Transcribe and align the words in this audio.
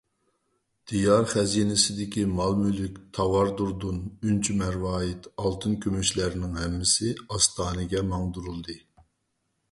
دىيار 0.91 1.25
خەزىنىسىدىكى 1.31 2.21
مال- 2.37 2.55
مۈلۈك، 2.61 2.95
تاۋار- 3.17 3.51
دۇردۇن، 3.59 3.99
ئۈنچە- 4.29 4.55
مەرۋايىت، 4.61 5.27
ئالتۇن- 5.43 5.75
كۈمۈشلەرنىڭ 5.83 6.57
ھەممىسى 6.63 7.13
ئاستانىگە 7.37 8.03
ماڭدۇرۇلدى. 8.15 8.79